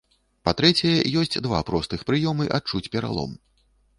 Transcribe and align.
Па-трэцяе, 0.47 0.93
ёсць 1.23 1.39
два 1.47 1.59
простых 1.69 2.05
прыёмы 2.09 2.47
адчуць 2.59 2.91
пералом. 2.97 3.37